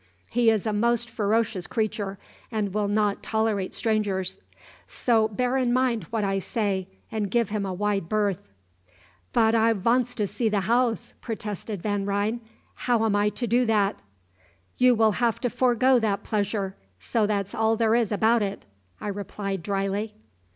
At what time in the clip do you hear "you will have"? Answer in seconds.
14.75-15.39